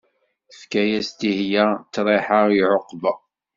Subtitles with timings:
[0.49, 3.13] Tefka-as Dihyia ṭriḥa i ɛuqba.